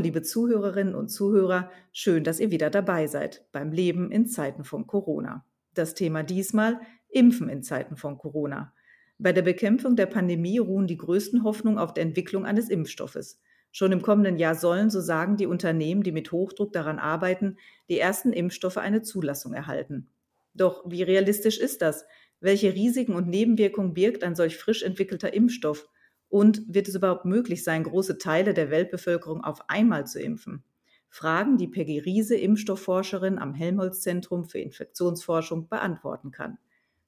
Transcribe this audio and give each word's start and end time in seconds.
liebe 0.00 0.22
Zuhörerinnen 0.22 0.94
und 0.94 1.08
Zuhörer, 1.08 1.70
schön, 1.92 2.24
dass 2.24 2.40
ihr 2.40 2.50
wieder 2.50 2.70
dabei 2.70 3.06
seid 3.06 3.44
beim 3.52 3.72
Leben 3.72 4.10
in 4.10 4.26
Zeiten 4.26 4.64
von 4.64 4.86
Corona. 4.86 5.44
Das 5.74 5.94
Thema 5.94 6.22
diesmal 6.22 6.80
Impfen 7.08 7.48
in 7.48 7.62
Zeiten 7.62 7.96
von 7.96 8.18
Corona. 8.18 8.72
Bei 9.18 9.32
der 9.32 9.42
Bekämpfung 9.42 9.96
der 9.96 10.06
Pandemie 10.06 10.58
ruhen 10.58 10.86
die 10.86 10.96
größten 10.96 11.44
Hoffnungen 11.44 11.78
auf 11.78 11.92
der 11.92 12.04
Entwicklung 12.04 12.46
eines 12.46 12.68
Impfstoffes. 12.70 13.40
Schon 13.72 13.92
im 13.92 14.02
kommenden 14.02 14.38
Jahr 14.38 14.54
sollen, 14.54 14.90
so 14.90 15.00
sagen 15.00 15.36
die 15.36 15.46
Unternehmen, 15.46 16.02
die 16.02 16.12
mit 16.12 16.32
Hochdruck 16.32 16.72
daran 16.72 16.98
arbeiten, 16.98 17.56
die 17.88 17.98
ersten 17.98 18.32
Impfstoffe 18.32 18.78
eine 18.78 19.02
Zulassung 19.02 19.52
erhalten. 19.52 20.08
Doch 20.54 20.82
wie 20.90 21.02
realistisch 21.02 21.58
ist 21.58 21.82
das? 21.82 22.04
Welche 22.40 22.74
Risiken 22.74 23.14
und 23.14 23.28
Nebenwirkungen 23.28 23.94
birgt 23.94 24.24
ein 24.24 24.34
solch 24.34 24.56
frisch 24.56 24.82
entwickelter 24.82 25.32
Impfstoff? 25.32 25.88
Und 26.30 26.62
wird 26.72 26.88
es 26.88 26.94
überhaupt 26.94 27.26
möglich 27.26 27.62
sein, 27.64 27.82
große 27.82 28.16
Teile 28.16 28.54
der 28.54 28.70
Weltbevölkerung 28.70 29.44
auf 29.44 29.68
einmal 29.68 30.06
zu 30.06 30.20
impfen? 30.20 30.64
Fragen, 31.08 31.58
die 31.58 31.66
Peggy 31.66 31.98
Riese, 31.98 32.36
Impfstoffforscherin 32.36 33.38
am 33.38 33.52
Helmholtz-Zentrum 33.52 34.44
für 34.44 34.60
Infektionsforschung, 34.60 35.68
beantworten 35.68 36.30
kann. 36.30 36.56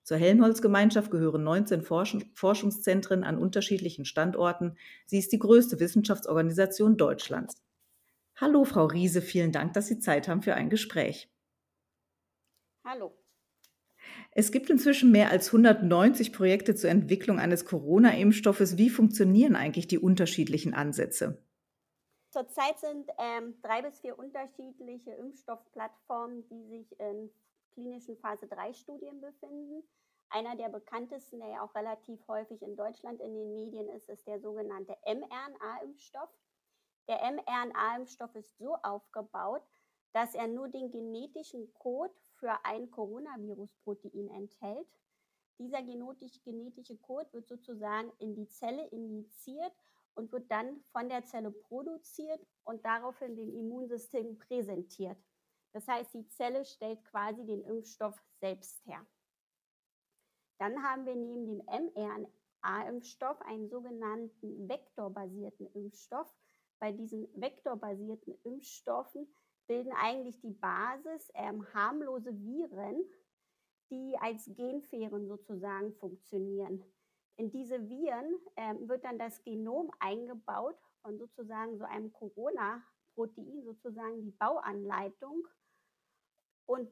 Zur 0.02 0.16
Helmholtz-Gemeinschaft 0.16 1.12
gehören 1.12 1.44
19 1.44 1.82
Forschungszentren 1.82 3.22
an 3.22 3.38
unterschiedlichen 3.38 4.04
Standorten. 4.04 4.76
Sie 5.06 5.18
ist 5.18 5.30
die 5.30 5.38
größte 5.38 5.78
Wissenschaftsorganisation 5.78 6.96
Deutschlands. 6.96 7.62
Hallo, 8.34 8.64
Frau 8.64 8.86
Riese, 8.86 9.22
vielen 9.22 9.52
Dank, 9.52 9.74
dass 9.74 9.86
Sie 9.86 10.00
Zeit 10.00 10.26
haben 10.26 10.42
für 10.42 10.54
ein 10.54 10.68
Gespräch. 10.68 11.30
Hallo. 12.84 13.21
Es 14.34 14.50
gibt 14.50 14.70
inzwischen 14.70 15.12
mehr 15.12 15.30
als 15.30 15.48
190 15.48 16.32
Projekte 16.32 16.74
zur 16.74 16.88
Entwicklung 16.88 17.38
eines 17.38 17.66
Corona-Impfstoffes. 17.66 18.78
Wie 18.78 18.88
funktionieren 18.88 19.56
eigentlich 19.56 19.88
die 19.88 19.98
unterschiedlichen 19.98 20.72
Ansätze? 20.72 21.44
Zurzeit 22.30 22.78
sind 22.78 23.10
ähm, 23.18 23.54
drei 23.60 23.82
bis 23.82 24.00
vier 24.00 24.18
unterschiedliche 24.18 25.10
Impfstoffplattformen, 25.10 26.48
die 26.48 26.64
sich 26.64 26.98
in 26.98 27.30
klinischen 27.74 28.16
Phase 28.16 28.46
3 28.46 28.72
Studien 28.72 29.20
befinden. 29.20 29.82
Einer 30.30 30.56
der 30.56 30.70
bekanntesten, 30.70 31.40
der 31.40 31.50
ja 31.50 31.62
auch 31.62 31.74
relativ 31.74 32.26
häufig 32.26 32.62
in 32.62 32.74
Deutschland 32.74 33.20
in 33.20 33.34
den 33.34 33.52
Medien 33.52 33.90
ist, 33.90 34.08
ist 34.08 34.26
der 34.26 34.40
sogenannte 34.40 34.96
mRNA-Impfstoff. 35.04 36.30
Der 37.06 37.18
mRNA-Impfstoff 37.18 38.34
ist 38.34 38.56
so 38.56 38.76
aufgebaut, 38.82 39.62
dass 40.14 40.34
er 40.34 40.48
nur 40.48 40.68
den 40.68 40.90
genetischen 40.90 41.70
Code 41.74 42.14
für 42.42 42.64
ein 42.64 42.90
Coronavirus-Protein 42.90 44.26
enthält. 44.30 44.88
Dieser 45.60 45.80
genetische 45.80 46.98
Code 46.98 47.32
wird 47.32 47.46
sozusagen 47.46 48.10
in 48.18 48.34
die 48.34 48.48
Zelle 48.48 48.84
injiziert 48.88 49.72
und 50.14 50.32
wird 50.32 50.50
dann 50.50 50.82
von 50.90 51.08
der 51.08 51.24
Zelle 51.24 51.52
produziert 51.52 52.44
und 52.64 52.84
daraufhin 52.84 53.36
dem 53.36 53.54
Immunsystem 53.54 54.38
präsentiert. 54.38 55.16
Das 55.72 55.86
heißt, 55.86 56.12
die 56.14 56.26
Zelle 56.30 56.64
stellt 56.64 57.04
quasi 57.04 57.46
den 57.46 57.62
Impfstoff 57.62 58.20
selbst 58.40 58.84
her. 58.86 59.06
Dann 60.58 60.82
haben 60.82 61.06
wir 61.06 61.14
neben 61.14 61.46
dem 61.46 61.62
mRNA-Impfstoff 61.64 63.40
einen 63.42 63.68
sogenannten 63.68 64.68
vektorbasierten 64.68 65.72
Impfstoff. 65.74 66.34
Bei 66.80 66.90
diesen 66.90 67.28
vektorbasierten 67.40 68.36
Impfstoffen 68.42 69.32
bilden 69.72 69.92
eigentlich 69.94 70.38
die 70.42 70.52
Basis 70.52 71.32
ähm, 71.32 71.66
harmlose 71.72 72.30
Viren, 72.44 73.02
die 73.88 74.14
als 74.20 74.50
Genfähren 74.54 75.26
sozusagen 75.28 75.94
funktionieren. 75.94 76.84
In 77.36 77.50
diese 77.50 77.88
Viren 77.88 78.34
ähm, 78.56 78.86
wird 78.86 79.02
dann 79.02 79.18
das 79.18 79.42
Genom 79.44 79.90
eingebaut 79.98 80.78
von 81.00 81.16
sozusagen 81.16 81.78
so 81.78 81.84
einem 81.84 82.12
Corona-Protein, 82.12 83.62
sozusagen 83.64 84.20
die 84.20 84.32
Bauanleitung. 84.32 85.48
Und 86.66 86.90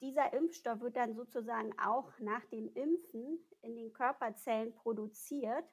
dieser 0.00 0.32
Impfstoff 0.34 0.78
wird 0.82 0.94
dann 0.94 1.16
sozusagen 1.16 1.76
auch 1.80 2.16
nach 2.20 2.44
dem 2.44 2.72
Impfen 2.74 3.44
in 3.62 3.74
den 3.74 3.92
Körperzellen 3.92 4.72
produziert 4.72 5.68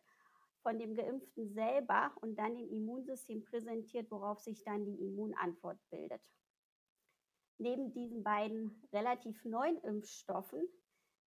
von 0.61 0.79
dem 0.79 0.95
Geimpften 0.95 1.49
selber 1.53 2.11
und 2.21 2.37
dann 2.37 2.55
dem 2.55 2.69
Immunsystem 2.69 3.43
präsentiert, 3.43 4.09
worauf 4.11 4.39
sich 4.39 4.63
dann 4.63 4.85
die 4.85 5.01
Immunantwort 5.01 5.79
bildet. 5.89 6.21
Neben 7.57 7.91
diesen 7.91 8.23
beiden 8.23 8.83
relativ 8.91 9.45
neuen 9.45 9.77
Impfstoffen 9.81 10.67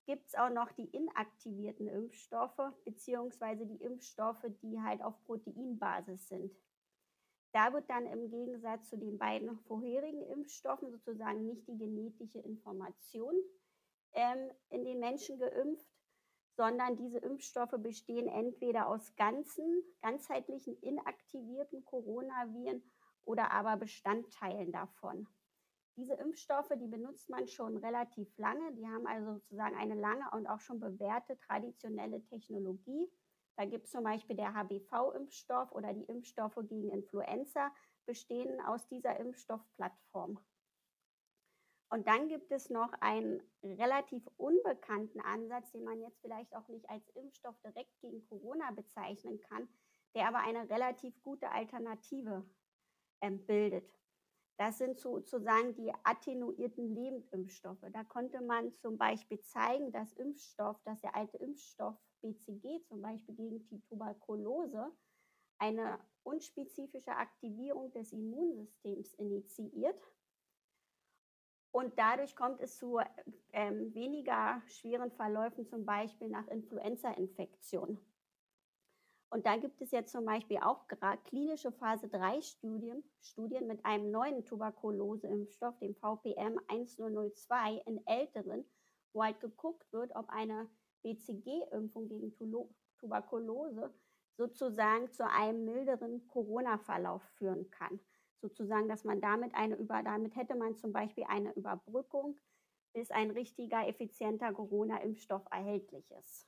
gibt 0.06 0.28
es 0.28 0.36
auch 0.36 0.50
noch 0.50 0.72
die 0.72 0.88
inaktivierten 0.88 1.88
Impfstoffe 1.88 2.74
beziehungsweise 2.84 3.66
die 3.66 3.82
Impfstoffe, 3.84 4.46
die 4.62 4.82
halt 4.82 5.02
auf 5.04 5.22
Proteinbasis 5.26 6.28
sind. 6.28 6.52
Da 7.54 7.72
wird 7.72 7.88
dann 7.90 8.08
im 8.08 8.30
Gegensatz 8.30 8.90
zu 8.90 8.98
den 8.98 9.20
beiden 9.20 9.56
vorherigen 9.60 10.24
Impfstoffen 10.24 10.90
sozusagen 10.90 11.46
nicht 11.46 11.68
die 11.68 11.78
genetische 11.78 12.40
Information 12.40 13.36
ähm, 14.14 14.50
in 14.70 14.84
den 14.84 15.00
Menschen 15.00 15.38
geimpft, 15.38 15.93
sondern 16.56 16.96
diese 16.96 17.18
Impfstoffe 17.20 17.76
bestehen 17.80 18.28
entweder 18.28 18.88
aus 18.88 19.16
ganzen, 19.16 19.84
ganzheitlichen 20.02 20.78
inaktivierten 20.82 21.84
Coronaviren 21.86 22.84
oder 23.26 23.52
aber 23.52 23.78
Bestandteilen 23.78 24.72
davon. 24.72 25.28
Diese 25.96 26.14
Impfstoffe, 26.16 26.72
die 26.76 26.88
benutzt 26.88 27.30
man 27.30 27.48
schon 27.48 27.78
relativ 27.78 28.36
lange. 28.38 28.74
Die 28.74 28.88
haben 28.88 29.06
also 29.06 29.34
sozusagen 29.34 29.76
eine 29.76 29.96
lange 29.96 30.26
und 30.32 30.48
auch 30.48 30.60
schon 30.60 30.80
bewährte 30.80 31.38
traditionelle 31.38 32.24
Technologie. 32.26 33.12
Da 33.56 33.66
gibt 33.66 33.86
es 33.86 33.92
zum 33.92 34.04
Beispiel 34.04 34.36
der 34.36 34.56
HBV-Impfstoff 34.56 35.72
oder 35.72 35.94
die 35.94 36.06
Impfstoffe 36.06 36.58
gegen 36.68 36.90
Influenza 36.90 37.72
bestehen 38.06 38.60
aus 38.62 38.88
dieser 38.88 39.20
Impfstoffplattform. 39.20 40.40
Und 41.94 42.08
dann 42.08 42.28
gibt 42.28 42.52
es 42.52 42.72
noch 42.72 42.92
einen 43.02 43.40
relativ 43.62 44.28
unbekannten 44.38 45.20
Ansatz, 45.20 45.74
den 45.74 45.84
man 45.84 46.02
jetzt 46.02 46.20
vielleicht 46.22 46.56
auch 46.56 46.68
nicht 46.68 46.90
als 46.90 47.08
Impfstoff 47.10 47.56
direkt 47.60 48.02
gegen 48.02 48.26
Corona 48.26 48.72
bezeichnen 48.72 49.40
kann, 49.42 49.70
der 50.16 50.28
aber 50.28 50.40
eine 50.40 50.68
relativ 50.72 51.22
gute 51.22 51.52
Alternative 51.52 52.44
ähm, 53.22 53.46
bildet. 53.46 53.88
Das 54.58 54.80
sind 54.80 55.00
sozusagen 55.00 55.76
die 55.76 55.94
attenuierten 56.04 56.96
Lebendimpfstoffe. 56.96 57.86
Da 57.92 58.04
konnte 58.06 58.42
man 58.42 58.74
zum 58.80 58.98
Beispiel 58.98 59.40
zeigen, 59.42 59.92
dass 59.92 60.14
Impfstoff, 60.14 60.82
dass 60.86 61.00
der 61.02 61.16
alte 61.16 61.38
Impfstoff 61.38 61.96
BCG 62.24 62.82
zum 62.88 63.04
Beispiel 63.04 63.36
gegen 63.36 63.68
die 63.68 63.82
Tuberkulose 63.82 64.92
eine 65.60 66.00
unspezifische 66.24 67.16
Aktivierung 67.16 67.92
des 67.92 68.14
Immunsystems 68.14 69.14
initiiert 69.14 70.02
und 71.74 71.98
dadurch 71.98 72.36
kommt 72.36 72.62
es 72.62 72.78
zu 72.78 73.00
ähm, 73.52 73.94
weniger 73.96 74.62
schweren 74.68 75.12
Verläufen, 75.12 75.66
zum 75.66 75.86
Beispiel 75.86 76.30
nach 76.30 76.48
Influenza-Infektionen. 76.48 77.98
Und 79.32 79.48
da 79.48 79.58
gibt 79.58 79.82
es 79.82 79.90
jetzt 79.90 80.12
zum 80.12 80.24
Beispiel 80.24 80.60
auch 80.60 80.88
klinische 81.26 81.72
Phase 81.72 82.08
3 82.08 82.42
Studien, 82.44 83.04
Studien 83.22 83.66
mit 83.66 83.84
einem 83.84 84.12
neuen 84.12 84.46
Tuberkuloseimpfstoff, 84.46 85.80
dem 85.80 85.96
VPM 85.96 86.60
1002 86.68 87.82
in 87.88 88.06
Älteren, 88.06 88.64
wo 89.12 89.24
halt 89.24 89.40
geguckt 89.40 89.92
wird, 89.92 90.16
ob 90.16 90.30
eine 90.30 90.70
BCG-Impfung 91.02 92.08
gegen 92.08 92.36
Tuberkulose 93.00 93.92
sozusagen 94.38 95.12
zu 95.12 95.28
einem 95.28 95.66
milderen 95.66 96.28
Corona-Verlauf 96.28 97.24
führen 97.40 97.72
kann 97.72 98.00
sozusagen, 98.44 98.88
dass 98.88 99.04
man 99.04 99.22
damit 99.22 99.56
eine 99.56 99.76
über, 99.76 100.04
damit 100.04 100.36
hätte 100.36 100.56
man 100.56 100.76
zum 100.76 100.92
Beispiel 100.92 101.24
eine 101.28 101.54
Überbrückung, 101.54 102.38
bis 102.94 103.10
ein 103.10 103.32
richtiger, 103.32 103.88
effizienter 103.88 104.54
Corona-Impfstoff 104.54 105.44
erhältlich 105.50 106.12
ist. 106.12 106.46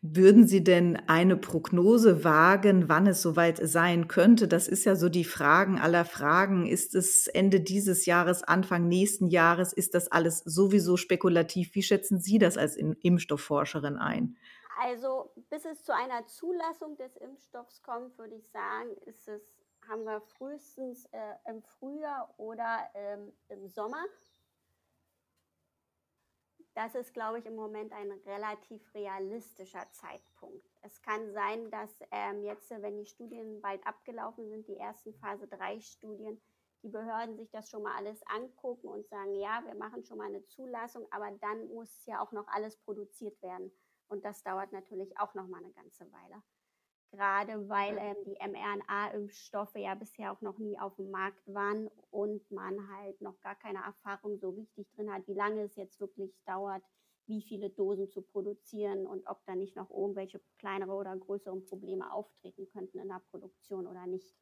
Würden 0.00 0.48
Sie 0.48 0.64
denn 0.64 0.96
eine 1.06 1.36
Prognose 1.36 2.24
wagen, 2.24 2.88
wann 2.88 3.06
es 3.06 3.22
soweit 3.22 3.58
sein 3.58 4.08
könnte? 4.08 4.48
Das 4.48 4.66
ist 4.66 4.84
ja 4.84 4.96
so 4.96 5.08
die 5.08 5.24
Fragen 5.24 5.78
aller 5.78 6.04
Fragen. 6.04 6.66
Ist 6.66 6.94
es 6.94 7.28
Ende 7.28 7.60
dieses 7.60 8.04
Jahres, 8.04 8.42
Anfang 8.42 8.88
nächsten 8.88 9.28
Jahres? 9.28 9.72
Ist 9.72 9.94
das 9.94 10.10
alles 10.10 10.38
sowieso 10.38 10.96
spekulativ? 10.96 11.74
Wie 11.74 11.82
schätzen 11.82 12.20
Sie 12.20 12.38
das 12.38 12.58
als 12.58 12.76
Impfstoffforscherin 12.76 13.96
ein? 13.96 14.36
Also 14.80 15.32
bis 15.50 15.64
es 15.64 15.84
zu 15.84 15.94
einer 15.94 16.26
Zulassung 16.26 16.96
des 16.96 17.16
Impfstoffs 17.16 17.82
kommt, 17.82 18.18
würde 18.18 18.34
ich 18.34 18.48
sagen, 18.50 18.90
ist 19.06 19.28
es 19.28 19.42
haben 19.88 20.04
wir 20.04 20.20
frühestens 20.20 21.06
äh, 21.06 21.34
im 21.46 21.62
Frühjahr 21.62 22.32
oder 22.38 22.88
ähm, 22.94 23.32
im 23.48 23.68
Sommer. 23.68 24.04
Das 26.74 26.94
ist, 26.94 27.12
glaube 27.12 27.38
ich, 27.38 27.46
im 27.46 27.54
Moment 27.54 27.92
ein 27.92 28.10
relativ 28.24 28.94
realistischer 28.94 29.86
Zeitpunkt. 29.92 30.66
Es 30.80 31.02
kann 31.02 31.32
sein, 31.32 31.70
dass 31.70 31.90
ähm, 32.10 32.42
jetzt, 32.42 32.70
wenn 32.70 32.96
die 32.96 33.06
Studien 33.06 33.60
bald 33.60 33.86
abgelaufen 33.86 34.48
sind, 34.48 34.66
die 34.68 34.78
ersten 34.78 35.12
Phase 35.14 35.46
3 35.48 35.80
Studien, 35.80 36.40
die 36.82 36.88
Behörden 36.88 37.36
sich 37.36 37.50
das 37.50 37.68
schon 37.68 37.82
mal 37.82 37.94
alles 37.96 38.22
angucken 38.26 38.88
und 38.88 39.06
sagen, 39.06 39.34
ja, 39.34 39.62
wir 39.66 39.74
machen 39.74 40.04
schon 40.04 40.18
mal 40.18 40.28
eine 40.28 40.44
Zulassung, 40.46 41.06
aber 41.10 41.30
dann 41.40 41.68
muss 41.68 42.06
ja 42.06 42.20
auch 42.20 42.32
noch 42.32 42.48
alles 42.48 42.76
produziert 42.78 43.40
werden. 43.42 43.70
Und 44.08 44.24
das 44.24 44.42
dauert 44.42 44.72
natürlich 44.72 45.18
auch 45.18 45.34
noch 45.34 45.46
mal 45.46 45.62
eine 45.62 45.72
ganze 45.72 46.10
Weile. 46.10 46.42
Gerade 47.12 47.68
weil 47.68 47.96
ähm, 47.98 48.16
die 48.26 48.36
mRNA-Impfstoffe 48.40 49.76
ja 49.76 49.94
bisher 49.94 50.32
auch 50.32 50.40
noch 50.40 50.58
nie 50.58 50.78
auf 50.78 50.96
dem 50.96 51.10
Markt 51.10 51.46
waren 51.46 51.88
und 52.10 52.50
man 52.50 52.88
halt 52.88 53.20
noch 53.20 53.38
gar 53.40 53.54
keine 53.54 53.80
Erfahrung 53.84 54.38
so 54.38 54.50
richtig 54.50 54.90
drin 54.96 55.12
hat, 55.12 55.26
wie 55.28 55.34
lange 55.34 55.62
es 55.62 55.76
jetzt 55.76 56.00
wirklich 56.00 56.32
dauert, 56.46 56.82
wie 57.26 57.42
viele 57.42 57.70
Dosen 57.70 58.08
zu 58.08 58.22
produzieren 58.22 59.06
und 59.06 59.26
ob 59.26 59.44
da 59.46 59.54
nicht 59.54 59.76
noch 59.76 59.90
irgendwelche 59.90 60.40
kleinere 60.58 60.92
oder 60.92 61.16
größere 61.16 61.60
Probleme 61.60 62.12
auftreten 62.12 62.66
könnten 62.72 62.98
in 62.98 63.08
der 63.08 63.22
Produktion 63.30 63.86
oder 63.86 64.06
nicht. 64.06 64.34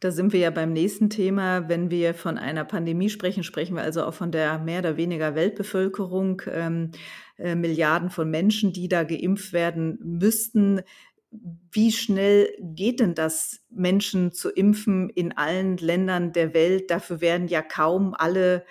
Da 0.00 0.12
sind 0.12 0.32
wir 0.32 0.38
ja 0.38 0.50
beim 0.50 0.72
nächsten 0.72 1.10
Thema. 1.10 1.68
Wenn 1.68 1.90
wir 1.90 2.14
von 2.14 2.38
einer 2.38 2.64
Pandemie 2.64 3.08
sprechen, 3.10 3.42
sprechen 3.42 3.74
wir 3.74 3.82
also 3.82 4.04
auch 4.04 4.14
von 4.14 4.30
der 4.30 4.58
mehr 4.60 4.78
oder 4.78 4.96
weniger 4.96 5.34
Weltbevölkerung, 5.34 6.42
ähm, 6.46 6.92
äh, 7.38 7.54
Milliarden 7.54 8.10
von 8.10 8.30
Menschen, 8.30 8.72
die 8.72 8.88
da 8.88 9.04
geimpft 9.04 9.52
werden 9.52 9.98
müssten. 10.02 10.82
Wie 11.30 11.92
schnell 11.92 12.54
geht 12.60 13.00
denn 13.00 13.14
das, 13.14 13.60
Menschen 13.70 14.32
zu 14.32 14.50
impfen 14.50 15.10
in 15.10 15.36
allen 15.36 15.76
Ländern 15.76 16.32
der 16.32 16.54
Welt? 16.54 16.90
Dafür 16.90 17.20
werden 17.20 17.48
ja 17.48 17.62
kaum 17.62 18.14
alle 18.14 18.64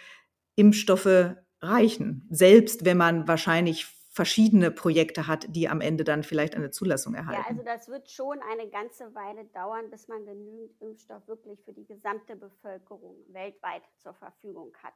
Impfstoffe 0.55 1.35
reichen, 1.61 2.27
selbst 2.29 2.85
wenn 2.85 2.97
man 2.97 3.27
wahrscheinlich 3.27 3.85
verschiedene 4.17 4.71
Projekte 4.71 5.27
hat, 5.27 5.45
die 5.49 5.69
am 5.69 5.79
Ende 5.79 6.03
dann 6.03 6.23
vielleicht 6.23 6.55
eine 6.55 6.71
Zulassung 6.71 7.13
erhalten. 7.13 7.39
Ja, 7.39 7.47
also 7.47 7.63
das 7.63 7.87
wird 7.87 8.09
schon 8.09 8.39
eine 8.51 8.67
ganze 8.67 9.13
Weile 9.13 9.45
dauern, 9.45 9.91
bis 9.91 10.07
man 10.07 10.25
genügend 10.25 10.71
Impfstoff 10.81 11.27
wirklich 11.27 11.63
für 11.63 11.71
die 11.71 11.85
gesamte 11.85 12.35
Bevölkerung 12.35 13.15
weltweit 13.27 13.83
zur 13.99 14.15
Verfügung 14.15 14.75
hat. 14.81 14.95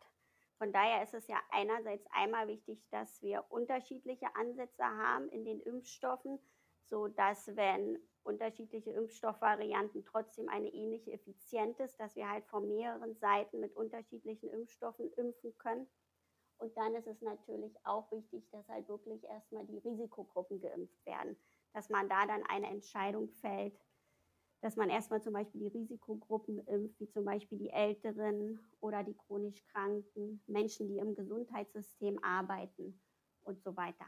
Von 0.61 0.71
daher 0.71 1.01
ist 1.01 1.15
es 1.15 1.27
ja 1.27 1.41
einerseits 1.49 2.05
einmal 2.11 2.47
wichtig, 2.47 2.87
dass 2.91 3.19
wir 3.23 3.43
unterschiedliche 3.49 4.27
Ansätze 4.35 4.83
haben 4.83 5.27
in 5.29 5.43
den 5.43 5.59
Impfstoffen, 5.59 6.37
sodass 6.83 7.55
wenn 7.55 7.97
unterschiedliche 8.21 8.91
Impfstoffvarianten 8.91 10.05
trotzdem 10.05 10.49
eine 10.49 10.71
ähnliche 10.71 11.13
Effizienz 11.13 11.79
ist, 11.79 11.99
dass 11.99 12.15
wir 12.15 12.29
halt 12.29 12.45
von 12.45 12.67
mehreren 12.67 13.15
Seiten 13.15 13.59
mit 13.59 13.75
unterschiedlichen 13.75 14.51
Impfstoffen 14.51 15.11
impfen 15.13 15.57
können. 15.57 15.87
Und 16.59 16.77
dann 16.77 16.93
ist 16.93 17.07
es 17.07 17.23
natürlich 17.23 17.75
auch 17.83 18.11
wichtig, 18.11 18.47
dass 18.51 18.69
halt 18.69 18.87
wirklich 18.87 19.23
erstmal 19.23 19.65
die 19.65 19.79
Risikogruppen 19.79 20.61
geimpft 20.61 21.03
werden, 21.07 21.35
dass 21.73 21.89
man 21.89 22.07
da 22.07 22.27
dann 22.27 22.43
eine 22.43 22.67
Entscheidung 22.67 23.29
fällt, 23.29 23.75
dass 24.61 24.75
man 24.75 24.89
erstmal 24.89 25.21
zum 25.21 25.33
Beispiel 25.33 25.61
die 25.61 25.77
Risikogruppen 25.77 26.59
impft, 26.67 26.99
wie 26.99 27.09
zum 27.09 27.25
Beispiel 27.25 27.57
die 27.57 27.69
Älteren 27.71 28.59
oder 28.79 29.03
die 29.03 29.15
chronisch 29.15 29.63
Kranken, 29.71 30.41
Menschen, 30.47 30.87
die 30.87 30.99
im 30.99 31.15
Gesundheitssystem 31.15 32.23
arbeiten 32.23 32.99
und 33.43 33.61
so 33.63 33.75
weiter. 33.75 34.05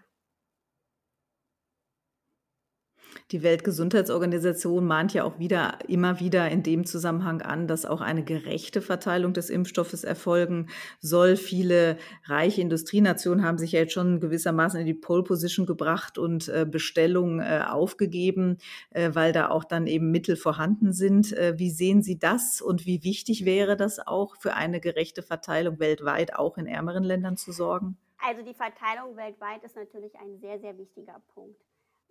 Die 3.32 3.44
Weltgesundheitsorganisation 3.44 4.86
mahnt 4.86 5.14
ja 5.14 5.24
auch 5.24 5.40
wieder, 5.40 5.80
immer 5.88 6.20
wieder 6.20 6.50
in 6.50 6.64
dem 6.64 6.86
Zusammenhang 6.86 7.42
an, 7.42 7.68
dass 7.68 7.86
auch 7.86 8.02
eine 8.02 8.24
gerechte 8.24 8.82
Verteilung 8.82 9.34
des 9.34 9.50
Impfstoffes 9.50 10.04
erfolgen 10.04 10.68
soll. 11.00 11.36
Viele 11.36 11.98
reiche 12.26 12.62
Industrienationen 12.62 13.44
haben 13.44 13.58
sich 13.58 13.72
ja 13.72 13.80
jetzt 13.80 13.94
schon 13.94 14.20
gewissermaßen 14.20 14.80
in 14.80 14.86
die 14.86 14.94
Pole 14.94 15.24
Position 15.24 15.66
gebracht 15.66 16.18
und 16.18 16.48
äh, 16.48 16.66
Bestellungen 16.70 17.40
äh, 17.40 17.64
aufgegeben, 17.68 18.58
äh, 18.92 19.12
weil 19.14 19.32
da 19.32 19.50
auch 19.50 19.64
dann 19.64 19.88
eben 19.88 20.12
Mittel 20.12 20.36
vorhanden 20.36 20.94
sind. 20.94 21.34
Äh, 21.34 21.58
wie 21.58 21.72
sehen 21.72 22.04
Sie 22.04 22.20
das 22.20 22.62
und 22.62 22.86
wie 22.86 23.04
wichtig 23.04 23.46
wäre 23.46 23.76
das 23.76 24.00
auch 24.00 24.36
für 24.38 24.54
eine 24.54 24.80
gerechte 24.80 25.24
Verteilung 25.24 25.80
weltweit, 25.80 26.36
auch 26.36 26.58
in 26.58 26.68
ärmeren 26.68 27.04
Ländern 27.04 27.38
zu 27.38 27.52
sorgen? 27.52 27.98
Also 28.26 28.42
die 28.42 28.54
Verteilung 28.54 29.18
weltweit 29.18 29.64
ist 29.64 29.76
natürlich 29.76 30.16
ein 30.16 30.40
sehr, 30.40 30.60
sehr 30.60 30.78
wichtiger 30.78 31.22
Punkt 31.34 31.60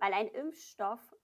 weil 0.02 0.14
ein 0.14 0.26
Impfstoff, 0.26 1.16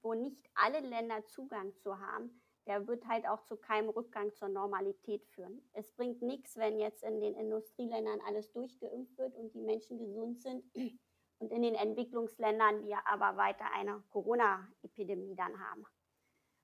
wo 0.00 0.14
nicht 0.14 0.42
alle 0.54 0.80
Länder 0.80 1.22
Zugang 1.26 1.76
zu 1.76 1.98
haben, 1.98 2.40
der 2.66 2.86
wird 2.86 3.06
halt 3.06 3.28
auch 3.28 3.44
zu 3.44 3.58
keinem 3.58 3.90
Rückgang 3.90 4.32
zur 4.32 4.48
Normalität 4.48 5.22
führen. 5.26 5.60
Es 5.74 5.92
bringt 5.92 6.22
nichts, 6.22 6.56
wenn 6.56 6.78
jetzt 6.78 7.02
in 7.02 7.20
den 7.20 7.34
Industrieländern 7.34 8.22
alles 8.26 8.50
durchgeimpft 8.52 9.18
wird 9.18 9.36
und 9.36 9.52
die 9.52 9.60
Menschen 9.60 9.98
gesund 9.98 10.40
sind 10.40 10.64
und 11.40 11.52
in 11.52 11.60
den 11.60 11.74
Entwicklungsländern 11.74 12.86
wir 12.86 13.06
aber 13.06 13.36
weiter 13.36 13.66
eine 13.74 14.02
Corona-Epidemie 14.08 15.36
dann 15.36 15.60
haben. 15.60 15.84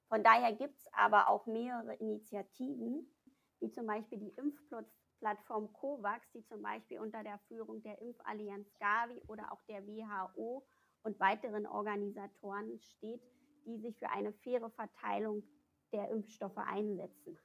Von 0.09 0.25
daher 0.25 0.55
gibt 0.55 0.79
es 0.79 0.87
aber 0.95 1.29
auch 1.29 1.45
mehrere 1.45 1.97
Initiativen, 1.97 3.15
wie 3.61 3.71
zum 3.71 3.87
Beispiel 3.87 4.21
die 4.21 4.35
Impfplattform 4.39 5.71
COVAX, 5.75 6.31
die 6.33 6.45
zum 6.47 6.63
Beispiel 6.63 6.99
unter 6.99 7.23
der 7.23 7.39
Führung 7.41 7.83
der 7.83 8.01
Impfallianz 8.01 8.73
Gavi 8.79 9.21
oder 9.27 9.53
auch 9.53 9.63
der 9.65 9.87
WHO 9.87 10.65
und 11.07 11.21
weiteren 11.21 11.67
Organisatoren 11.67 12.81
steht, 12.81 13.23
die 13.65 13.79
sich 13.79 13.97
für 13.97 14.11
eine 14.11 14.33
faire 14.33 14.71
Verteilung 14.71 15.45
der 15.93 16.11
Impfstoffe 16.11 16.59
einsetzen. 16.59 17.39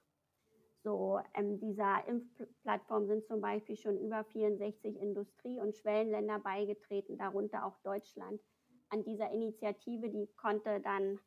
So, 0.84 1.20
ähm, 1.36 1.60
dieser 1.60 2.08
Impfplattform 2.08 3.06
sind 3.06 3.28
zum 3.28 3.40
Beispiel 3.40 3.78
schon 3.78 4.00
über 4.00 4.24
64 4.24 5.00
Industrie- 5.00 5.60
und 5.60 5.76
Schwellenländer 5.76 6.40
beigetreten, 6.40 7.20
darunter 7.20 7.64
auch 7.64 7.78
Deutschland. 7.84 8.42
An 8.90 9.04
dieser 9.04 9.30
Initiative, 9.30 10.10
die 10.10 10.28
konnte 10.36 10.82
dann, 10.82 11.20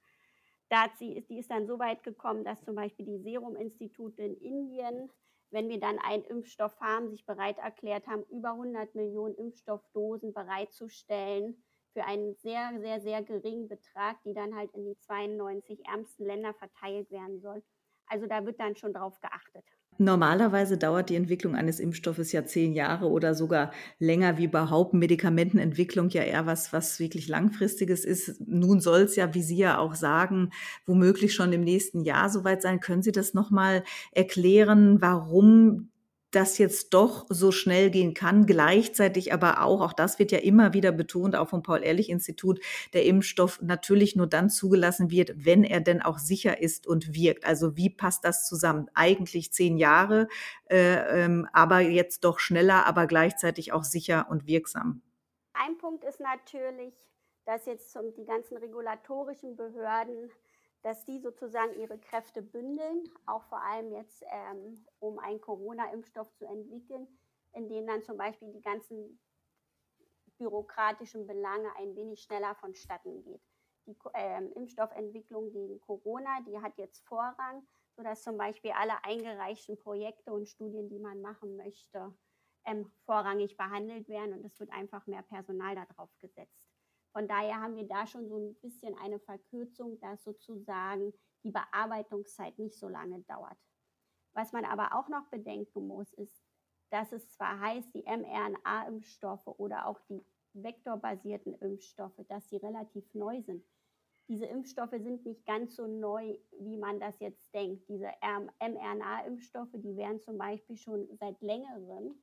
die 0.98 1.38
ist 1.38 1.52
dann 1.52 1.68
so 1.68 1.78
weit 1.78 2.02
gekommen, 2.02 2.42
dass 2.42 2.64
zum 2.64 2.74
Beispiel 2.74 3.06
die 3.06 3.18
Serum-Institute 3.18 4.20
in 4.20 4.36
Indien, 4.38 5.08
wenn 5.50 5.68
wir 5.68 5.78
dann 5.78 6.00
einen 6.00 6.24
Impfstoff 6.24 6.80
haben, 6.80 7.10
sich 7.10 7.24
bereit 7.24 7.58
erklärt 7.58 8.08
haben, 8.08 8.24
über 8.24 8.50
100 8.50 8.96
Millionen 8.96 9.36
Impfstoffdosen 9.36 10.34
bereitzustellen 10.34 11.62
für 11.94 12.04
einen 12.04 12.34
sehr, 12.34 12.72
sehr, 12.80 13.00
sehr 13.00 13.22
geringen 13.22 13.68
Betrag, 13.68 14.22
die 14.24 14.34
dann 14.34 14.54
halt 14.54 14.70
in 14.74 14.84
die 14.84 14.98
92 14.98 15.86
ärmsten 15.86 16.26
Länder 16.26 16.52
verteilt 16.52 17.10
werden 17.10 17.40
soll. 17.40 17.62
Also 18.06 18.26
da 18.26 18.44
wird 18.44 18.60
dann 18.60 18.76
schon 18.76 18.92
drauf 18.92 19.18
geachtet. 19.20 19.64
Normalerweise 19.96 20.76
dauert 20.76 21.08
die 21.08 21.14
Entwicklung 21.14 21.54
eines 21.54 21.78
Impfstoffes 21.78 22.32
ja 22.32 22.44
zehn 22.44 22.72
Jahre 22.72 23.08
oder 23.08 23.34
sogar 23.34 23.70
länger, 24.00 24.38
wie 24.38 24.46
überhaupt 24.46 24.92
Medikamentenentwicklung 24.92 26.08
ja 26.08 26.22
eher 26.22 26.46
was, 26.46 26.72
was 26.72 26.98
wirklich 26.98 27.28
langfristiges 27.28 28.04
ist. 28.04 28.40
Nun 28.44 28.80
soll 28.80 29.02
es 29.02 29.14
ja, 29.14 29.34
wie 29.34 29.42
Sie 29.42 29.56
ja 29.56 29.78
auch 29.78 29.94
sagen, 29.94 30.50
womöglich 30.84 31.32
schon 31.32 31.52
im 31.52 31.62
nächsten 31.62 32.02
Jahr 32.02 32.28
soweit 32.28 32.60
sein. 32.60 32.80
Können 32.80 33.02
Sie 33.02 33.12
das 33.12 33.34
nochmal 33.34 33.84
erklären, 34.10 35.00
warum 35.00 35.90
das 36.34 36.58
jetzt 36.58 36.94
doch 36.94 37.26
so 37.28 37.52
schnell 37.52 37.90
gehen 37.90 38.14
kann. 38.14 38.46
Gleichzeitig 38.46 39.32
aber 39.32 39.62
auch, 39.62 39.80
auch 39.80 39.92
das 39.92 40.18
wird 40.18 40.32
ja 40.32 40.38
immer 40.38 40.72
wieder 40.72 40.92
betont, 40.92 41.36
auch 41.36 41.48
vom 41.48 41.62
Paul-Ehrlich-Institut, 41.62 42.60
der 42.92 43.04
Impfstoff 43.04 43.60
natürlich 43.62 44.16
nur 44.16 44.26
dann 44.26 44.50
zugelassen 44.50 45.10
wird, 45.10 45.32
wenn 45.36 45.64
er 45.64 45.80
denn 45.80 46.02
auch 46.02 46.18
sicher 46.18 46.60
ist 46.60 46.86
und 46.86 47.14
wirkt. 47.14 47.44
Also 47.44 47.76
wie 47.76 47.90
passt 47.90 48.24
das 48.24 48.46
zusammen? 48.46 48.88
Eigentlich 48.94 49.52
zehn 49.52 49.76
Jahre, 49.76 50.28
äh, 50.70 51.24
ähm, 51.24 51.48
aber 51.52 51.80
jetzt 51.80 52.24
doch 52.24 52.38
schneller, 52.38 52.86
aber 52.86 53.06
gleichzeitig 53.06 53.72
auch 53.72 53.84
sicher 53.84 54.26
und 54.30 54.46
wirksam. 54.46 55.02
Ein 55.52 55.78
Punkt 55.78 56.04
ist 56.04 56.20
natürlich, 56.20 56.94
dass 57.44 57.66
jetzt 57.66 57.96
die 58.16 58.24
ganzen 58.24 58.56
regulatorischen 58.56 59.56
Behörden 59.56 60.30
dass 60.84 61.02
die 61.06 61.18
sozusagen 61.18 61.74
ihre 61.80 61.98
Kräfte 61.98 62.42
bündeln, 62.42 63.10
auch 63.24 63.42
vor 63.44 63.62
allem 63.62 63.90
jetzt, 63.90 64.22
ähm, 64.30 64.84
um 64.98 65.18
einen 65.18 65.40
Corona-Impfstoff 65.40 66.30
zu 66.34 66.44
entwickeln, 66.44 67.08
in 67.54 67.68
dem 67.68 67.86
dann 67.86 68.02
zum 68.02 68.18
Beispiel 68.18 68.52
die 68.52 68.60
ganzen 68.60 69.18
bürokratischen 70.36 71.26
Belange 71.26 71.74
ein 71.78 71.96
wenig 71.96 72.20
schneller 72.20 72.54
vonstatten 72.56 73.22
geht. 73.22 73.40
Die 73.86 73.96
ähm, 74.12 74.52
Impfstoffentwicklung 74.52 75.50
gegen 75.52 75.80
Corona, 75.80 76.42
die 76.46 76.60
hat 76.60 76.76
jetzt 76.76 77.02
Vorrang, 77.06 77.66
sodass 77.96 78.22
zum 78.22 78.36
Beispiel 78.36 78.72
alle 78.72 79.02
eingereichten 79.04 79.78
Projekte 79.78 80.34
und 80.34 80.50
Studien, 80.50 80.90
die 80.90 80.98
man 80.98 81.22
machen 81.22 81.56
möchte, 81.56 82.14
ähm, 82.66 82.92
vorrangig 83.06 83.56
behandelt 83.56 84.06
werden 84.08 84.34
und 84.34 84.44
es 84.44 84.60
wird 84.60 84.70
einfach 84.70 85.06
mehr 85.06 85.22
Personal 85.22 85.76
darauf 85.76 86.10
gesetzt. 86.18 86.63
Von 87.14 87.28
daher 87.28 87.60
haben 87.60 87.76
wir 87.76 87.86
da 87.86 88.08
schon 88.08 88.28
so 88.28 88.36
ein 88.36 88.54
bisschen 88.56 88.96
eine 88.98 89.20
Verkürzung, 89.20 90.00
dass 90.00 90.24
sozusagen 90.24 91.14
die 91.44 91.52
Bearbeitungszeit 91.52 92.58
nicht 92.58 92.76
so 92.76 92.88
lange 92.88 93.20
dauert. 93.20 93.56
Was 94.34 94.52
man 94.52 94.64
aber 94.64 94.98
auch 94.98 95.08
noch 95.08 95.28
bedenken 95.28 95.86
muss, 95.86 96.12
ist, 96.14 96.42
dass 96.90 97.12
es 97.12 97.30
zwar 97.30 97.60
heißt, 97.60 97.94
die 97.94 98.02
mRNA-Impfstoffe 98.02 99.46
oder 99.46 99.86
auch 99.86 100.00
die 100.08 100.24
vektorbasierten 100.54 101.54
Impfstoffe, 101.60 102.20
dass 102.28 102.48
sie 102.48 102.56
relativ 102.56 103.04
neu 103.14 103.40
sind. 103.42 103.64
Diese 104.28 104.46
Impfstoffe 104.46 104.98
sind 104.98 105.24
nicht 105.24 105.46
ganz 105.46 105.76
so 105.76 105.86
neu, 105.86 106.36
wie 106.58 106.78
man 106.78 106.98
das 106.98 107.20
jetzt 107.20 107.46
denkt. 107.54 107.88
Diese 107.88 108.10
mRNA-Impfstoffe, 108.22 109.74
die 109.74 109.96
werden 109.96 110.20
zum 110.20 110.36
Beispiel 110.36 110.76
schon 110.76 111.06
seit 111.18 111.40
längerem, 111.42 112.20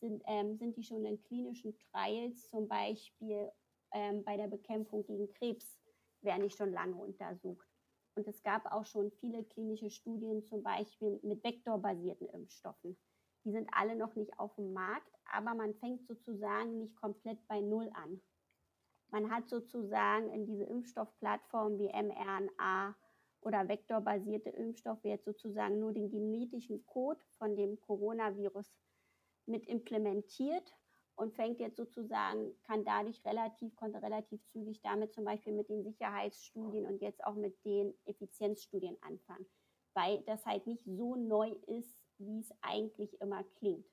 sind, 0.00 0.22
ähm, 0.26 0.56
sind 0.56 0.76
die 0.76 0.82
schon 0.82 1.04
in 1.04 1.22
klinischen 1.22 1.76
Trials 1.78 2.48
zum 2.50 2.66
Beispiel 2.66 3.52
ähm, 3.94 4.22
bei 4.24 4.36
der 4.36 4.48
Bekämpfung 4.48 5.06
gegen 5.06 5.32
Krebs 5.32 5.78
werden 6.20 6.42
die 6.42 6.54
schon 6.54 6.72
lange 6.72 6.96
untersucht. 6.96 7.66
Und 8.16 8.28
es 8.28 8.42
gab 8.42 8.70
auch 8.70 8.86
schon 8.86 9.10
viele 9.12 9.44
klinische 9.44 9.90
Studien, 9.90 10.44
zum 10.44 10.62
Beispiel 10.62 11.18
mit 11.22 11.42
vektorbasierten 11.42 12.28
Impfstoffen. 12.28 12.96
Die 13.44 13.52
sind 13.52 13.68
alle 13.72 13.96
noch 13.96 14.14
nicht 14.14 14.38
auf 14.38 14.54
dem 14.56 14.72
Markt, 14.72 15.12
aber 15.32 15.54
man 15.54 15.74
fängt 15.74 16.06
sozusagen 16.06 16.78
nicht 16.78 16.94
komplett 16.96 17.38
bei 17.48 17.60
Null 17.60 17.90
an. 17.94 18.20
Man 19.10 19.30
hat 19.30 19.48
sozusagen 19.48 20.30
in 20.30 20.46
diese 20.46 20.64
Impfstoffplattform 20.64 21.78
wie 21.78 21.88
mRNA 21.88 22.96
oder 23.42 23.68
vektorbasierte 23.68 24.50
Impfstoffe 24.50 25.04
jetzt 25.04 25.26
sozusagen 25.26 25.78
nur 25.78 25.92
den 25.92 26.10
genetischen 26.10 26.84
Code 26.86 27.20
von 27.38 27.54
dem 27.54 27.78
Coronavirus 27.80 28.72
mit 29.46 29.66
implementiert 29.66 30.74
und 31.16 31.34
fängt 31.34 31.60
jetzt 31.60 31.76
sozusagen, 31.76 32.52
kann 32.66 32.84
dadurch 32.84 33.24
relativ, 33.24 33.74
konnte 33.76 34.02
relativ 34.02 34.44
zügig 34.46 34.80
damit 34.82 35.12
zum 35.12 35.24
Beispiel 35.24 35.52
mit 35.52 35.68
den 35.68 35.84
Sicherheitsstudien 35.84 36.86
und 36.86 37.00
jetzt 37.00 37.24
auch 37.24 37.34
mit 37.34 37.64
den 37.64 37.94
Effizienzstudien 38.04 38.96
anfangen, 39.00 39.46
weil 39.94 40.22
das 40.26 40.44
halt 40.44 40.66
nicht 40.66 40.84
so 40.84 41.16
neu 41.16 41.50
ist, 41.66 41.96
wie 42.18 42.40
es 42.40 42.50
eigentlich 42.62 43.20
immer 43.20 43.44
klingt. 43.58 43.86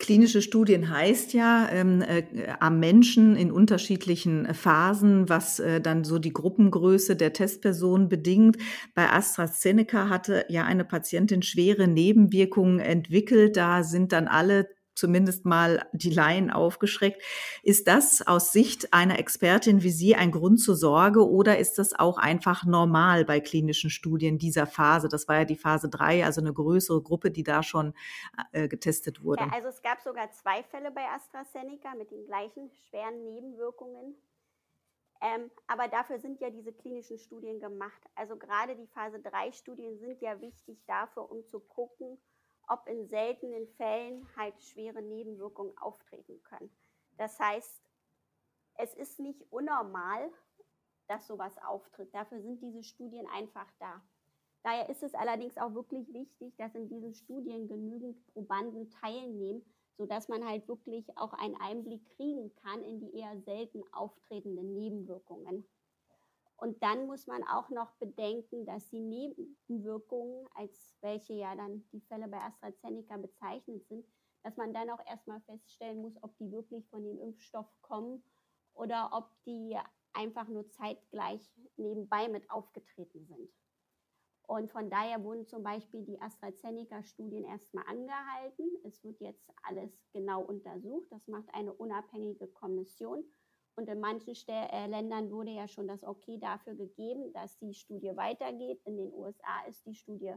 Klinische 0.00 0.40
Studien 0.40 0.88
heißt 0.88 1.34
ja 1.34 1.68
ähm, 1.70 2.00
äh, 2.00 2.24
am 2.58 2.80
Menschen 2.80 3.36
in 3.36 3.52
unterschiedlichen 3.52 4.54
Phasen, 4.54 5.28
was 5.28 5.60
äh, 5.60 5.82
dann 5.82 6.04
so 6.04 6.18
die 6.18 6.32
Gruppengröße 6.32 7.16
der 7.16 7.34
Testpersonen 7.34 8.08
bedingt. 8.08 8.56
Bei 8.94 9.10
AstraZeneca 9.10 10.08
hatte 10.08 10.46
ja 10.48 10.64
eine 10.64 10.86
Patientin 10.86 11.42
schwere 11.42 11.86
Nebenwirkungen 11.86 12.80
entwickelt. 12.80 13.58
Da 13.58 13.82
sind 13.82 14.12
dann 14.12 14.26
alle 14.26 14.68
zumindest 15.00 15.44
mal 15.44 15.88
die 15.92 16.10
Laien 16.10 16.50
aufgeschreckt. 16.50 17.22
Ist 17.62 17.88
das 17.88 18.24
aus 18.26 18.52
Sicht 18.52 18.92
einer 18.92 19.18
Expertin 19.18 19.82
wie 19.82 19.90
Sie 19.90 20.14
ein 20.14 20.30
Grund 20.30 20.60
zur 20.60 20.76
Sorge 20.76 21.28
oder 21.28 21.58
ist 21.58 21.78
das 21.78 21.98
auch 21.98 22.18
einfach 22.18 22.64
normal 22.64 23.24
bei 23.24 23.40
klinischen 23.40 23.90
Studien 23.90 24.38
dieser 24.38 24.66
Phase? 24.66 25.08
Das 25.08 25.26
war 25.26 25.38
ja 25.38 25.44
die 25.44 25.56
Phase 25.56 25.88
3, 25.88 26.24
also 26.24 26.40
eine 26.40 26.52
größere 26.52 27.02
Gruppe, 27.02 27.30
die 27.30 27.42
da 27.42 27.62
schon 27.62 27.94
äh, 28.52 28.68
getestet 28.68 29.24
wurde. 29.24 29.42
Ja, 29.42 29.50
also 29.52 29.68
es 29.68 29.82
gab 29.82 30.00
sogar 30.00 30.30
zwei 30.30 30.62
Fälle 30.64 30.90
bei 30.90 31.02
AstraZeneca 31.06 31.94
mit 31.96 32.10
den 32.10 32.26
gleichen 32.26 32.70
schweren 32.88 33.24
Nebenwirkungen. 33.24 34.14
Ähm, 35.22 35.50
aber 35.66 35.88
dafür 35.88 36.18
sind 36.18 36.40
ja 36.40 36.48
diese 36.48 36.72
klinischen 36.72 37.18
Studien 37.18 37.60
gemacht. 37.60 38.00
Also 38.14 38.36
gerade 38.36 38.74
die 38.74 38.86
Phase 38.86 39.20
3 39.20 39.52
Studien 39.52 39.98
sind 39.98 40.20
ja 40.22 40.40
wichtig 40.40 40.78
dafür, 40.86 41.30
um 41.30 41.44
zu 41.46 41.60
gucken, 41.60 42.18
ob 42.70 42.86
in 42.86 43.08
seltenen 43.08 43.66
Fällen 43.76 44.24
halt 44.36 44.62
schwere 44.62 45.02
Nebenwirkungen 45.02 45.76
auftreten 45.78 46.40
können. 46.44 46.70
Das 47.18 47.38
heißt, 47.40 47.82
es 48.74 48.94
ist 48.94 49.18
nicht 49.18 49.44
unnormal, 49.50 50.30
dass 51.08 51.26
sowas 51.26 51.52
auftritt. 51.66 52.14
Dafür 52.14 52.40
sind 52.40 52.62
diese 52.62 52.84
Studien 52.84 53.26
einfach 53.26 53.66
da. 53.80 54.00
Daher 54.62 54.88
ist 54.88 55.02
es 55.02 55.14
allerdings 55.14 55.58
auch 55.58 55.74
wirklich 55.74 56.12
wichtig, 56.12 56.54
dass 56.58 56.74
in 56.76 56.88
diesen 56.88 57.12
Studien 57.12 57.66
genügend 57.66 58.24
Probanden 58.28 58.88
teilnehmen, 58.90 59.64
sodass 59.96 60.28
man 60.28 60.46
halt 60.46 60.68
wirklich 60.68 61.04
auch 61.16 61.32
einen 61.32 61.56
Einblick 61.56 62.06
kriegen 62.16 62.54
kann 62.54 62.84
in 62.84 63.00
die 63.00 63.16
eher 63.16 63.36
selten 63.40 63.82
auftretenden 63.92 64.74
Nebenwirkungen. 64.74 65.66
Und 66.60 66.82
dann 66.82 67.06
muss 67.06 67.26
man 67.26 67.42
auch 67.44 67.70
noch 67.70 67.92
bedenken, 67.94 68.66
dass 68.66 68.90
die 68.90 69.00
Nebenwirkungen, 69.00 70.46
als 70.54 70.94
welche 71.00 71.32
ja 71.32 71.56
dann 71.56 71.88
die 71.90 72.02
Fälle 72.02 72.28
bei 72.28 72.38
AstraZeneca 72.38 73.16
bezeichnet 73.16 73.86
sind, 73.86 74.04
dass 74.42 74.58
man 74.58 74.74
dann 74.74 74.90
auch 74.90 75.04
erstmal 75.06 75.40
feststellen 75.40 76.02
muss, 76.02 76.22
ob 76.22 76.36
die 76.36 76.52
wirklich 76.52 76.86
von 76.90 77.02
dem 77.02 77.18
Impfstoff 77.18 77.66
kommen 77.80 78.22
oder 78.74 79.08
ob 79.12 79.30
die 79.46 79.78
einfach 80.12 80.48
nur 80.48 80.68
zeitgleich 80.68 81.50
nebenbei 81.76 82.28
mit 82.28 82.50
aufgetreten 82.50 83.24
sind. 83.24 83.50
Und 84.42 84.70
von 84.70 84.90
daher 84.90 85.24
wurden 85.24 85.46
zum 85.46 85.62
Beispiel 85.62 86.04
die 86.04 86.20
AstraZeneca-Studien 86.20 87.44
erstmal 87.44 87.86
angehalten. 87.86 88.68
Es 88.84 89.02
wird 89.02 89.18
jetzt 89.20 89.48
alles 89.62 89.96
genau 90.12 90.42
untersucht. 90.42 91.06
Das 91.10 91.26
macht 91.26 91.48
eine 91.54 91.72
unabhängige 91.72 92.48
Kommission. 92.48 93.24
Und 93.76 93.88
in 93.88 94.00
manchen 94.00 94.34
Stä 94.34 94.68
äh, 94.70 94.86
Ländern 94.86 95.30
wurde 95.30 95.52
ja 95.52 95.68
schon 95.68 95.88
das 95.88 96.04
Okay 96.04 96.38
dafür 96.38 96.74
gegeben, 96.74 97.32
dass 97.32 97.58
die 97.58 97.74
Studie 97.74 98.16
weitergeht. 98.16 98.80
In 98.84 98.96
den 98.96 99.12
USA 99.12 99.64
ist 99.68 99.86
die 99.86 99.94
Studie 99.94 100.34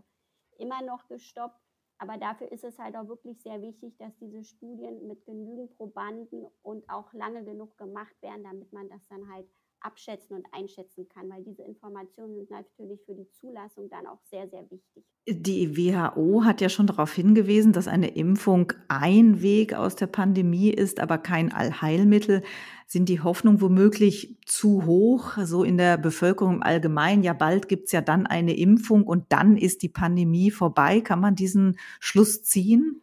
immer 0.58 0.82
noch 0.82 1.08
gestoppt. 1.08 1.60
Aber 1.98 2.18
dafür 2.18 2.52
ist 2.52 2.64
es 2.64 2.80
halt 2.80 2.96
auch 2.96 3.08
wirklich 3.08 3.42
sehr 3.42 3.62
wichtig, 3.62 3.96
dass 3.98 4.18
diese 4.18 4.44
Studien 4.44 5.08
mit 5.08 5.26
genügend 5.26 5.76
Probanden 5.78 6.46
und 6.62 6.90
auch 6.90 7.14
lange 7.14 7.46
genug 7.46 7.78
gemacht 7.78 8.16
werden, 8.22 8.44
damit 8.44 8.74
man 8.74 8.90
das 8.90 9.08
dann 9.08 9.32
halt 9.32 9.48
abschätzen 9.84 10.38
und 10.38 10.46
einschätzen 10.52 11.08
kann, 11.10 11.30
weil 11.30 11.44
diese 11.44 11.64
Informationen 11.64 12.36
sind 12.36 12.50
natürlich 12.50 13.02
für 13.06 13.16
die 13.16 13.30
Zulassung 13.32 13.90
dann 13.90 14.08
auch 14.08 14.22
sehr, 14.24 14.48
sehr 14.50 14.70
wichtig. 14.72 15.04
Die 15.28 15.78
WHO 15.78 16.44
hat 16.44 16.62
ja 16.62 16.70
schon 16.70 16.88
darauf 16.88 17.14
hingewiesen, 17.14 17.74
dass 17.74 17.88
eine 17.88 18.16
Impfung 18.16 18.74
ein 18.88 19.42
Weg 19.42 19.74
aus 19.74 19.96
der 19.96 20.08
Pandemie 20.08 20.70
ist, 20.70 21.00
aber 21.00 21.18
kein 21.18 21.52
Allheilmittel. 21.52 22.44
Sind 22.88 23.10
die 23.10 23.22
Hoffnungen 23.22 23.62
womöglich 23.62 24.38
zu 24.46 24.86
hoch, 24.86 25.38
so 25.44 25.64
in 25.64 25.78
der 25.78 25.98
Bevölkerung 25.98 26.56
im 26.56 26.64
Allgemeinen? 26.64 27.24
Ja, 27.24 27.34
bald 27.34 27.68
gibt 27.68 27.86
es 27.86 27.92
ja 27.92 28.02
dann 28.02 28.28
eine 28.28 28.56
Impfung 28.56 29.04
und 29.04 29.32
dann 29.32 29.58
ist 29.58 29.82
die 29.82 29.90
Pandemie 29.90 30.52
vorbei. 30.52 31.02
Kann 31.02 31.20
man 31.20 31.36
diesen 31.36 31.78
Schluss 32.00 32.44
ziehen? 32.44 33.02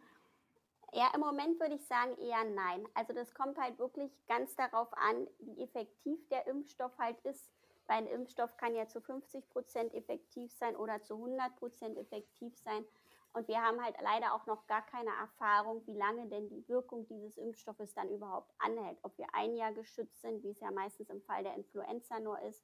Ja, 0.93 1.09
im 1.15 1.21
Moment 1.21 1.59
würde 1.59 1.75
ich 1.75 1.85
sagen 1.85 2.17
eher 2.17 2.43
nein. 2.43 2.85
Also 2.93 3.13
das 3.13 3.33
kommt 3.33 3.57
halt 3.57 3.79
wirklich 3.79 4.11
ganz 4.27 4.55
darauf 4.55 4.91
an, 4.97 5.27
wie 5.39 5.61
effektiv 5.61 6.27
der 6.29 6.47
Impfstoff 6.47 6.97
halt 6.97 7.19
ist. 7.21 7.49
Weil 7.87 7.99
ein 7.99 8.07
Impfstoff 8.07 8.57
kann 8.57 8.75
ja 8.75 8.87
zu 8.87 9.01
50 9.01 9.49
Prozent 9.49 9.93
effektiv 9.93 10.51
sein 10.51 10.75
oder 10.75 11.01
zu 11.01 11.15
100 11.15 11.55
Prozent 11.55 11.97
effektiv 11.97 12.57
sein. 12.57 12.85
Und 13.33 13.47
wir 13.47 13.61
haben 13.61 13.81
halt 13.81 13.95
leider 14.01 14.33
auch 14.33 14.45
noch 14.45 14.67
gar 14.67 14.85
keine 14.85 15.11
Erfahrung, 15.11 15.85
wie 15.87 15.95
lange 15.95 16.27
denn 16.27 16.49
die 16.49 16.67
Wirkung 16.67 17.07
dieses 17.07 17.37
Impfstoffes 17.37 17.93
dann 17.93 18.09
überhaupt 18.09 18.51
anhält. 18.59 18.99
Ob 19.03 19.17
wir 19.17 19.27
ein 19.33 19.55
Jahr 19.55 19.73
geschützt 19.73 20.21
sind, 20.21 20.43
wie 20.43 20.49
es 20.49 20.59
ja 20.59 20.71
meistens 20.71 21.09
im 21.09 21.21
Fall 21.21 21.43
der 21.43 21.55
Influenza 21.55 22.19
nur 22.19 22.39
ist, 22.41 22.63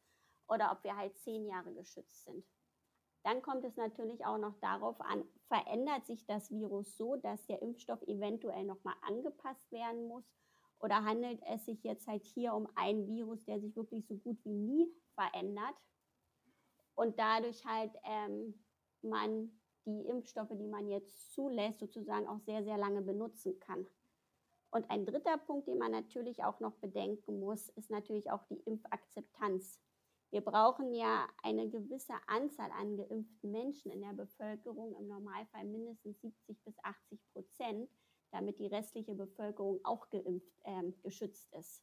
oder 0.50 0.72
ob 0.72 0.84
wir 0.84 0.96
halt 0.96 1.18
zehn 1.20 1.46
Jahre 1.46 1.74
geschützt 1.74 2.26
sind. 2.26 2.46
Dann 3.24 3.42
kommt 3.42 3.66
es 3.66 3.76
natürlich 3.76 4.26
auch 4.26 4.38
noch 4.38 4.56
darauf 4.60 5.00
an, 5.02 5.24
verändert 5.48 6.06
sich 6.06 6.26
das 6.26 6.50
Virus 6.50 6.96
so, 6.98 7.16
dass 7.18 7.46
der 7.46 7.62
Impfstoff 7.62 8.02
eventuell 8.04 8.64
nochmal 8.64 8.96
angepasst 9.02 9.72
werden 9.72 10.08
muss? 10.08 10.24
Oder 10.80 11.04
handelt 11.04 11.42
es 11.50 11.66
sich 11.66 11.84
jetzt 11.84 12.08
halt 12.08 12.24
hier 12.24 12.54
um 12.54 12.68
ein 12.76 13.08
Virus, 13.08 13.44
der 13.46 13.60
sich 13.60 13.76
wirklich 13.76 14.06
so 14.06 14.16
gut 14.16 14.38
wie 14.44 14.54
nie 14.54 14.94
verändert 15.16 15.76
und 16.98 17.18
dadurch 17.20 17.66
halt 17.66 17.92
ähm, 18.04 18.54
man 19.02 19.52
die 19.88 20.08
Impfstoffe, 20.08 20.52
die 20.52 20.68
man 20.68 20.88
jetzt 20.88 21.32
zulässt, 21.32 21.80
sozusagen 21.80 22.28
auch 22.28 22.40
sehr, 22.40 22.64
sehr 22.64 22.78
lange 22.78 23.02
benutzen 23.02 23.60
kann. 23.60 23.88
Und 24.70 24.90
ein 24.90 25.06
dritter 25.06 25.38
Punkt, 25.38 25.68
den 25.68 25.78
man 25.78 25.92
natürlich 25.92 26.44
auch 26.44 26.60
noch 26.60 26.74
bedenken 26.74 27.40
muss, 27.40 27.70
ist 27.70 27.90
natürlich 27.90 28.30
auch 28.32 28.44
die 28.50 28.60
Impfakzeptanz. 28.66 29.80
Wir 30.30 30.42
brauchen 30.42 30.94
ja 30.94 31.26
eine 31.42 31.70
gewisse 31.70 32.14
Anzahl 32.28 32.70
an 32.72 32.98
geimpften 32.98 33.50
Menschen 33.50 33.92
in 33.92 34.02
der 34.02 34.14
Bevölkerung, 34.14 34.94
im 34.98 35.08
Normalfall 35.08 35.64
mindestens 35.64 36.20
70 36.20 36.62
bis 36.66 36.78
80 36.84 37.20
Prozent, 37.32 37.90
damit 38.32 38.60
die 38.60 38.68
restliche 38.68 39.16
Bevölkerung 39.16 39.80
auch 39.86 40.10
geimpft, 40.10 40.52
äh, 40.66 40.92
geschützt 41.02 41.54
ist. 41.54 41.82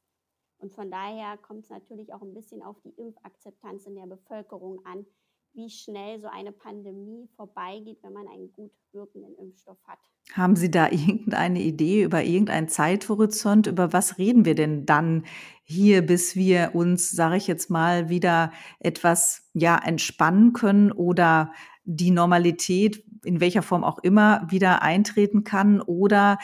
Und 0.58 0.73
von 0.73 0.90
daher 0.90 1.38
kommt 1.38 1.64
es 1.64 1.70
natürlich 1.70 2.12
auch 2.12 2.23
ein 2.23 2.34
bisschen 2.34 2.62
auf 2.62 2.80
die 2.82 2.90
Impfakzeptanz 2.90 3.87
in 3.87 3.94
der 3.94 4.06
Bevölkerung 4.06 4.84
an, 4.84 5.06
wie 5.54 5.70
schnell 5.70 6.20
so 6.20 6.26
eine 6.28 6.52
Pandemie 6.52 7.28
vorbeigeht, 7.37 7.99
wenn 8.02 8.12
man 8.12 8.26
einen 8.28 8.52
gut 8.52 8.73
wirkenden 8.92 9.34
Impfstoff 9.37 9.78
hat. 9.87 9.99
Haben 10.32 10.56
Sie 10.56 10.70
da 10.70 10.88
irgendeine 10.90 11.61
Idee 11.61 12.04
über 12.04 12.23
irgendeinen 12.23 12.68
Zeithorizont? 12.68 13.66
Über 13.66 13.92
was 13.92 14.18
reden 14.18 14.44
wir 14.44 14.54
denn 14.54 14.87
dann 14.87 15.25
hier, 15.62 16.04
bis 16.04 16.37
wir 16.37 16.75
uns, 16.75 17.11
sage 17.11 17.37
ich 17.37 17.46
jetzt 17.46 17.70
mal, 17.70 18.08
wieder 18.08 18.52
etwas 18.80 19.50
ja 19.54 19.76
entspannen 19.76 20.52
können 20.52 20.92
oder 20.92 21.52
die 21.84 22.11
Normalität 22.11 23.04
in 23.25 23.40
welcher 23.40 23.62
Form 23.62 23.84
auch 23.84 23.99
immer 23.99 24.46
wieder 24.50 24.82
eintreten 24.82 25.44
kann? 25.44 25.80
Oder 25.80 26.38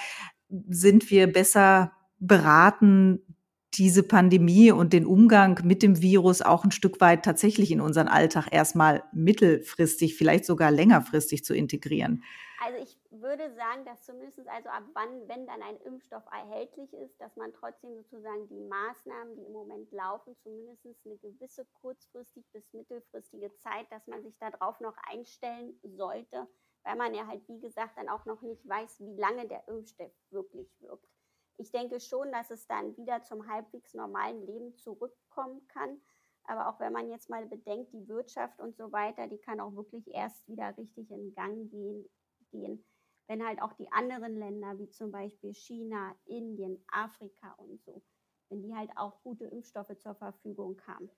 sind 0.68 1.10
wir 1.10 1.30
besser 1.32 1.92
beraten, 2.18 3.20
diese 3.74 4.02
Pandemie 4.02 4.72
und 4.72 4.92
den 4.92 5.06
Umgang 5.06 5.60
mit 5.64 5.82
dem 5.82 6.00
Virus 6.02 6.42
auch 6.42 6.64
ein 6.64 6.72
Stück 6.72 7.00
weit 7.00 7.24
tatsächlich 7.24 7.70
in 7.70 7.80
unseren 7.80 8.08
Alltag 8.08 8.48
erstmal 8.50 9.04
mittelfristig, 9.12 10.16
vielleicht 10.16 10.44
sogar 10.44 10.70
längerfristig 10.70 11.44
zu 11.44 11.54
integrieren? 11.54 12.24
Also 12.62 12.82
ich 12.82 12.98
würde 13.10 13.54
sagen, 13.54 13.86
dass 13.86 14.02
zumindest 14.04 14.46
also 14.46 14.68
ab 14.68 14.84
wann, 14.92 15.26
wenn 15.28 15.46
dann 15.46 15.62
ein 15.62 15.78
Impfstoff 15.78 16.24
erhältlich 16.30 16.92
ist, 16.92 17.18
dass 17.18 17.34
man 17.36 17.54
trotzdem 17.54 17.94
sozusagen 17.94 18.48
die 18.48 18.60
Maßnahmen, 18.60 19.34
die 19.36 19.44
im 19.46 19.52
Moment 19.52 19.90
laufen, 19.92 20.36
zumindest 20.42 20.84
eine 21.06 21.16
gewisse 21.16 21.64
kurzfristig 21.80 22.44
bis 22.52 22.70
mittelfristige 22.74 23.50
Zeit, 23.56 23.90
dass 23.90 24.06
man 24.06 24.22
sich 24.22 24.36
darauf 24.38 24.78
noch 24.80 24.96
einstellen 25.10 25.72
sollte, 25.84 26.46
weil 26.82 26.96
man 26.96 27.14
ja 27.14 27.26
halt, 27.26 27.40
wie 27.48 27.60
gesagt, 27.60 27.96
dann 27.96 28.10
auch 28.10 28.26
noch 28.26 28.42
nicht 28.42 28.68
weiß, 28.68 29.00
wie 29.00 29.16
lange 29.16 29.48
der 29.48 29.66
Impfstoff 29.66 30.12
wirklich 30.30 30.68
wirkt. 30.80 31.08
Ich 31.60 31.70
denke 31.72 32.00
schon, 32.00 32.32
dass 32.32 32.50
es 32.50 32.66
dann 32.66 32.96
wieder 32.96 33.22
zum 33.22 33.46
halbwegs 33.46 33.92
normalen 33.92 34.46
Leben 34.46 34.74
zurückkommen 34.76 35.68
kann. 35.68 36.00
Aber 36.44 36.70
auch 36.70 36.80
wenn 36.80 36.92
man 36.92 37.10
jetzt 37.10 37.28
mal 37.28 37.44
bedenkt, 37.44 37.92
die 37.92 38.08
Wirtschaft 38.08 38.58
und 38.60 38.74
so 38.74 38.90
weiter, 38.92 39.28
die 39.28 39.36
kann 39.36 39.60
auch 39.60 39.74
wirklich 39.74 40.08
erst 40.08 40.48
wieder 40.48 40.74
richtig 40.78 41.10
in 41.10 41.34
Gang 41.34 41.70
gehen, 41.70 42.08
gehen, 42.50 42.82
wenn 43.26 43.46
halt 43.46 43.60
auch 43.60 43.74
die 43.74 43.92
anderen 43.92 44.38
Länder, 44.38 44.78
wie 44.78 44.88
zum 44.88 45.12
Beispiel 45.12 45.52
China, 45.52 46.16
Indien, 46.24 46.82
Afrika 46.90 47.52
und 47.58 47.78
so, 47.82 48.02
wenn 48.48 48.62
die 48.62 48.74
halt 48.74 48.90
auch 48.96 49.22
gute 49.22 49.44
Impfstoffe 49.44 49.96
zur 49.98 50.14
Verfügung 50.14 50.80
haben. 50.86 51.10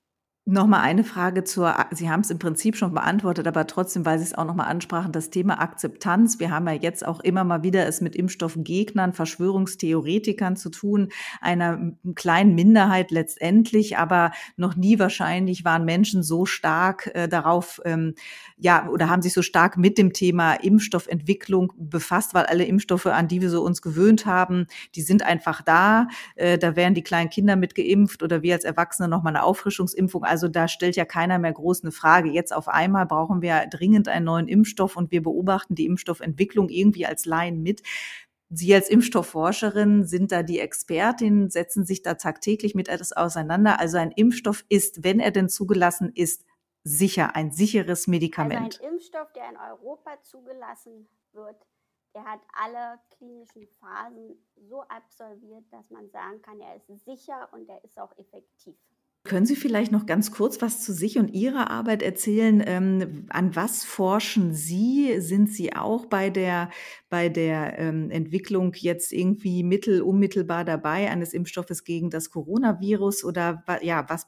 Nochmal 0.45 0.81
eine 0.81 1.05
Frage 1.05 1.45
zur, 1.45 1.73
Sie 1.93 2.11
haben 2.11 2.23
es 2.23 2.31
im 2.31 2.41
Prinzip 2.41 2.75
schon 2.75 2.93
beantwortet, 2.93 3.47
aber 3.47 3.65
trotzdem, 3.69 4.05
weil 4.05 4.19
Sie 4.19 4.25
es 4.25 4.35
auch 4.35 4.45
nochmal 4.45 4.67
ansprachen, 4.67 5.13
das 5.13 5.31
Thema 5.31 5.61
Akzeptanz. 5.61 6.41
Wir 6.41 6.51
haben 6.51 6.67
ja 6.67 6.73
jetzt 6.73 7.07
auch 7.07 7.21
immer 7.21 7.45
mal 7.45 7.63
wieder 7.63 7.87
es 7.87 8.01
mit 8.01 8.17
Impfstoffgegnern, 8.17 9.13
Verschwörungstheoretikern 9.13 10.57
zu 10.57 10.71
tun, 10.71 11.11
einer 11.41 11.93
kleinen 12.17 12.57
Minderheit 12.57 13.13
letztendlich, 13.13 13.99
aber 13.99 14.33
noch 14.57 14.75
nie 14.75 14.99
wahrscheinlich 14.99 15.65
waren 15.65 15.85
Menschen 15.85 16.25
so 16.25 16.45
stark 16.45 17.09
äh, 17.15 17.29
darauf, 17.29 17.81
ähm, 17.85 18.17
ja, 18.57 18.89
oder 18.89 19.09
haben 19.09 19.23
sich 19.23 19.35
so 19.35 19.43
stark 19.43 19.77
mit 19.77 19.97
dem 19.97 20.13
Thema 20.13 20.55
Impfstoffentwicklung 20.55 21.73
befasst, 21.77 22.35
weil 22.35 22.47
alle 22.47 22.65
Impfstoffe, 22.65 23.07
an 23.07 23.29
die 23.29 23.43
wir 23.43 23.51
so 23.51 23.63
uns 23.63 23.81
gewöhnt 23.81 24.27
haben, 24.27 24.67
die 24.97 25.03
sind 25.03 25.23
einfach 25.23 25.63
da. 25.63 26.09
Äh, 26.35 26.59
da 26.59 26.75
werden 26.75 26.95
die 26.95 27.03
kleinen 27.05 27.31
Kinder 27.31 27.55
mit 27.55 27.77
geimpft 27.77 28.25
oder 28.25 28.43
wir 28.43 28.55
als 28.55 28.65
Erwachsene 28.65 29.07
nochmal 29.07 29.37
eine 29.37 29.45
Auffrischungsimpfung 29.45 30.25
also 30.33 30.49
da 30.49 30.67
stellt 30.67 30.97
ja 30.97 31.05
keiner 31.05 31.39
mehr 31.39 31.53
groß 31.53 31.83
eine 31.83 31.93
Frage. 31.93 32.31
Jetzt 32.31 32.55
auf 32.55 32.67
einmal 32.67 33.05
brauchen 33.05 33.43
wir 33.43 33.67
dringend 33.67 34.09
einen 34.09 34.25
neuen 34.25 34.49
Impfstoff 34.49 34.97
und 34.97 35.11
wir 35.11 35.23
beobachten 35.23 35.75
die 35.75 35.85
Impfstoffentwicklung 35.85 36.71
irgendwie 36.71 37.05
als 37.05 37.27
Laien 37.27 37.63
mit. 37.63 37.83
Sie 38.49 38.75
als 38.75 38.89
Impfstoffforscherin 38.89 40.07
sind 40.07 40.33
da 40.33 40.43
die 40.43 40.59
Expertin, 40.59 41.51
setzen 41.51 41.85
sich 41.85 42.01
da 42.01 42.15
tagtäglich 42.15 42.75
mit 42.75 42.89
etwas 42.89 43.13
auseinander. 43.13 43.79
Also 43.79 43.99
ein 43.99 44.11
Impfstoff 44.11 44.65
ist, 44.71 45.05
wenn 45.05 45.21
er 45.21 45.33
denn 45.33 45.51
zugelassen 45.51 46.11
ist, 46.15 46.47
sicher, 46.83 47.37
ein 47.37 47.53
sicheres 47.53 48.07
Medikament. 48.07 48.77
Also 48.77 48.85
ein 48.85 48.93
Impfstoff, 48.95 49.35
der 49.35 49.51
in 49.51 49.57
Europa 49.59 50.19
zugelassen 50.23 51.09
wird, 51.35 51.57
der 52.15 52.25
hat 52.25 52.41
alle 52.55 52.99
klinischen 53.19 53.67
Phasen 53.67 54.43
so 54.57 54.81
absolviert, 54.89 55.65
dass 55.71 55.91
man 55.91 56.09
sagen 56.09 56.41
kann, 56.41 56.59
er 56.59 56.77
ist 56.77 57.05
sicher 57.05 57.51
und 57.53 57.69
er 57.69 57.85
ist 57.85 57.99
auch 57.99 58.17
effektiv. 58.17 58.77
Können 59.25 59.47
Sie 59.47 59.55
vielleicht 59.55 59.93
noch 59.93 60.07
ganz 60.07 60.33
kurz 60.33 60.61
was 60.63 60.83
zu 60.83 60.93
sich 60.93 61.17
und 61.17 61.29
Ihrer 61.29 61.71
Arbeit 61.71 62.03
erzählen? 62.03 62.61
Ähm, 62.67 63.27
an 63.31 63.55
was 63.55 63.85
forschen 63.85 64.53
Sie? 64.53 65.21
Sind 65.21 65.49
Sie 65.49 65.77
auch 65.77 66.07
bei 66.07 66.29
der, 66.29 66.71
bei 67.09 67.29
der 67.29 67.79
ähm, 67.79 68.11
Entwicklung 68.11 68.73
jetzt 68.75 69.13
irgendwie 69.13 69.63
mittel, 69.63 70.03
unmittelbar 70.03 70.65
dabei 70.65 71.09
eines 71.09 71.35
Impfstoffes 71.35 71.85
gegen 71.85 72.11
das 72.11 72.31
Coronavirus? 72.31 73.25
Oder 73.25 73.63
ja, 73.83 74.09
was, 74.09 74.27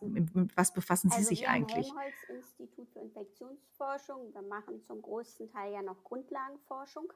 was 0.55 0.73
befassen 0.73 1.11
Sie 1.11 1.17
also 1.17 1.29
sich 1.29 1.41
wir 1.41 1.51
eigentlich? 1.51 1.91
Am 1.91 1.99
Helmholtz-Institut 1.99 2.89
für 2.93 3.01
Infektionsforschung. 3.01 4.33
Wir 4.33 4.43
machen 4.43 4.81
zum 4.87 5.03
größten 5.03 5.51
Teil 5.51 5.73
ja 5.73 5.83
noch 5.83 6.05
Grundlagenforschung. 6.05 7.13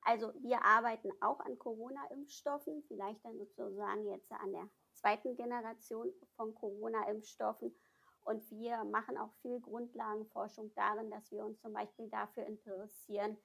Also 0.00 0.32
wir 0.40 0.64
arbeiten 0.64 1.10
auch 1.20 1.40
an 1.40 1.58
Corona-Impfstoffen, 1.58 2.82
vielleicht 2.88 3.22
dann 3.22 3.36
sozusagen 3.36 4.06
jetzt 4.06 4.32
an 4.32 4.50
der 4.52 4.68
zweiten 4.94 5.36
Generation 5.36 6.12
von 6.36 6.54
Corona-Impfstoffen. 6.54 7.74
Und 8.24 8.50
wir 8.50 8.84
machen 8.84 9.16
auch 9.18 9.32
viel 9.42 9.60
Grundlagenforschung 9.60 10.72
darin, 10.74 11.10
dass 11.10 11.30
wir 11.32 11.44
uns 11.44 11.60
zum 11.60 11.72
Beispiel 11.72 12.08
dafür 12.08 12.46
interessieren, 12.46 13.36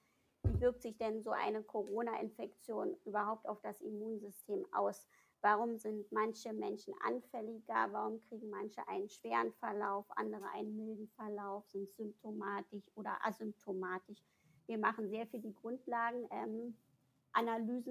wie 0.44 0.62
wirkt 0.62 0.84
sich 0.84 0.98
denn 0.98 1.24
so 1.24 1.32
eine 1.32 1.64
Corona-Infektion 1.64 2.96
überhaupt 3.06 3.48
auf 3.48 3.60
das 3.62 3.82
Immunsystem 3.82 4.66
aus? 4.72 5.08
Warum 5.42 5.78
sind 5.78 6.12
manche 6.12 6.52
Menschen 6.54 6.94
anfälliger? 7.06 7.88
Warum 7.92 8.22
kriegen 8.24 8.50
manche 8.50 8.88
einen 8.88 9.10
schweren 9.10 9.54
Verlauf, 9.54 10.06
andere 10.16 10.48
einen 10.50 10.76
milden 10.76 11.08
Verlauf, 11.10 11.68
sind 11.68 11.92
symptomatisch 11.94 12.84
oder 12.96 13.18
asymptomatisch? 13.24 14.24
Wir 14.66 14.78
machen 14.78 15.10
sehr 15.10 15.28
viel 15.28 15.42
die 15.42 15.54
Grundlagenanalysen 15.54 16.74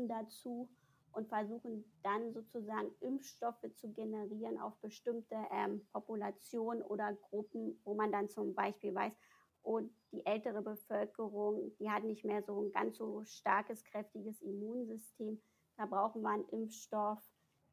ähm, 0.03 0.09
dazu 0.09 0.69
und 1.17 1.29
versuchen 1.29 1.83
dann 2.03 2.35
sozusagen 2.35 2.91
Impfstoffe 3.01 3.65
zu 3.75 3.91
generieren 3.93 4.59
auf 4.59 4.77
bestimmte 4.81 5.35
ähm, 5.51 5.87
Populationen 5.93 6.83
oder 6.83 7.15
Gruppen, 7.15 7.81
wo 7.85 7.95
man 7.95 8.13
dann 8.13 8.29
zum 8.29 8.55
Beispiel 8.55 8.95
weiß, 8.95 9.15
und 9.63 9.91
die 10.13 10.25
ältere 10.25 10.63
Bevölkerung, 10.63 11.75
die 11.81 11.91
hat 11.91 12.05
nicht 12.05 12.25
mehr 12.25 12.43
so 12.43 12.63
ein 12.63 12.71
ganz 12.71 12.99
so 12.99 13.25
starkes, 13.25 13.83
kräftiges 13.83 14.41
Immunsystem. 14.43 15.43
Da 15.77 15.87
brauchen 15.87 16.23
wir 16.23 16.31
einen 16.31 16.49
Impfstoff, 16.51 17.19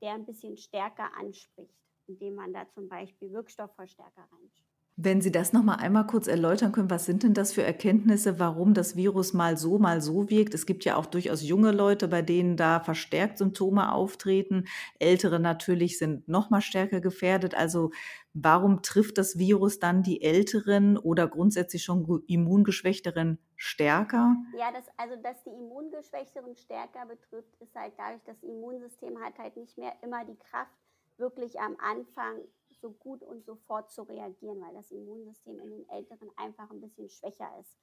der 0.01 0.13
ein 0.13 0.25
bisschen 0.25 0.58
stärker 0.58 1.15
anspricht, 1.15 1.77
indem 2.08 2.36
man 2.36 2.51
da 2.51 2.67
zum 2.69 2.88
Beispiel 2.88 3.32
Wirkstoffverstärker 3.32 4.27
reinschreibt. 4.32 4.72
Wenn 4.95 5.21
Sie 5.21 5.32
das 5.32 5.53
noch 5.53 5.63
mal 5.63 5.75
einmal 5.77 6.06
kurz 6.06 6.27
erläutern 6.27 6.71
können, 6.71 6.91
was 6.91 7.06
sind 7.06 7.23
denn 7.23 7.34
das 7.34 7.51
für 7.51 7.63
Erkenntnisse, 7.63 8.38
warum 8.38 8.75
das 8.75 8.95
Virus 8.95 9.34
mal 9.34 9.58
so, 9.58 9.79
mal 9.79 10.01
so 10.01 10.29
wirkt? 10.29 10.53
Es 10.53 10.67
gibt 10.67 10.86
ja 10.86 10.97
auch 10.97 11.08
durchaus 11.08 11.41
junge 11.41 11.71
Leute, 11.71 12.08
bei 12.08 12.21
denen 12.21 12.58
da 12.58 12.79
verstärkt 12.79 13.39
Symptome 13.39 13.91
auftreten. 13.91 14.65
Ältere 14.99 15.39
natürlich 15.39 15.97
sind 15.97 16.27
noch 16.27 16.51
mal 16.51 16.62
stärker 16.62 17.01
gefährdet. 17.01 17.56
Also 17.56 17.89
warum 18.36 18.84
trifft 18.84 19.17
das 19.17 19.39
Virus 19.39 19.79
dann 19.79 20.03
die 20.03 20.21
Älteren 20.21 20.99
oder 20.99 21.27
grundsätzlich 21.27 21.84
schon 21.84 22.23
immungeschwächteren 22.27 23.39
stärker? 23.56 24.36
Ja, 24.51 24.71
das, 24.71 24.86
also 24.97 25.15
dass 25.23 25.43
die 25.43 25.49
Immungeschwächteren 25.49 26.56
stärker 26.56 27.08
betrifft, 27.08 27.56
ist 27.60 27.73
halt 27.73 27.93
dadurch, 27.97 28.23
das 28.25 28.43
Immunsystem 28.43 29.19
hat 29.19 29.39
halt 29.39 29.58
nicht 29.58 29.75
mehr 29.75 29.93
immer 30.03 30.23
die 30.23 30.38
Kraft, 30.38 30.71
wirklich 31.17 31.60
am 31.60 31.75
Anfang 31.79 32.41
so 32.84 32.91
gut 32.91 33.24
und 33.24 33.46
sofort 33.46 33.89
zu 33.91 34.04
reagieren, 34.04 34.62
weil 34.62 34.74
das 34.74 34.91
Immunsystem 34.91 35.58
in 35.58 35.69
den 35.69 35.89
Älteren 35.89 36.30
einfach 36.36 36.69
ein 36.69 36.82
bisschen 36.82 37.10
schwächer 37.10 37.50
ist. 37.62 37.78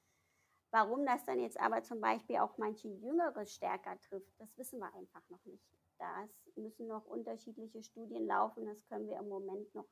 Warum 0.69 1.05
das 1.07 1.25
dann 1.25 1.39
jetzt 1.39 1.59
aber 1.59 1.81
zum 1.81 1.99
Beispiel 1.99 2.37
auch 2.37 2.57
manche 2.57 2.87
Jüngere 2.87 3.45
stärker 3.47 3.99
trifft, 3.99 4.31
das 4.39 4.55
wissen 4.57 4.79
wir 4.79 4.93
einfach 4.93 5.27
noch 5.29 5.43
nicht. 5.45 5.65
Da 5.97 6.29
müssen 6.55 6.87
noch 6.87 7.05
unterschiedliche 7.05 7.81
Studien 7.81 8.27
laufen, 8.27 8.67
das 8.67 8.85
können 8.85 9.07
wir 9.07 9.17
im 9.17 9.27
Moment 9.27 9.73
noch 9.73 9.87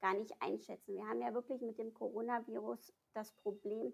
gar 0.00 0.14
nicht 0.14 0.34
einschätzen. 0.40 0.94
Wir 0.94 1.06
haben 1.06 1.20
ja 1.20 1.34
wirklich 1.34 1.60
mit 1.60 1.78
dem 1.78 1.92
Coronavirus 1.92 2.92
das 3.12 3.32
Problem, 3.32 3.92